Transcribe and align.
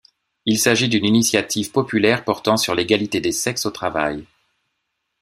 Il 0.47 0.57
s'agit 0.57 0.89
d'une 0.89 1.05
initiative 1.05 1.71
populaire 1.71 2.23
portant 2.23 2.57
sur 2.57 2.73
l'égalité 2.73 3.21
des 3.21 3.31
sexes 3.31 3.67
au 3.67 3.69
travail. 3.69 4.25